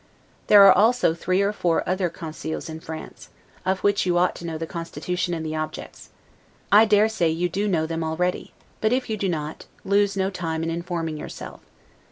There 0.47 0.63
are 0.65 0.73
also 0.75 1.13
three 1.13 1.43
or 1.43 1.53
four 1.53 1.87
other 1.87 2.09
Conseils 2.09 2.69
in 2.71 2.79
France, 2.79 3.29
of 3.67 3.81
which 3.81 4.03
you 4.03 4.17
ought 4.17 4.33
to 4.37 4.45
know 4.47 4.57
the 4.57 4.65
constitution 4.65 5.35
and 5.35 5.45
the 5.45 5.55
objects; 5.55 6.09
I 6.71 6.85
dare 6.85 7.07
say 7.07 7.29
you 7.29 7.47
do 7.49 7.67
know 7.67 7.85
them 7.85 8.03
already; 8.03 8.51
but 8.81 8.91
if 8.93 9.11
you 9.11 9.15
do 9.15 9.29
not, 9.29 9.67
lose 9.85 10.17
no 10.17 10.31
time 10.31 10.63
in 10.63 10.71
informing 10.71 11.17
yourself. 11.17 11.61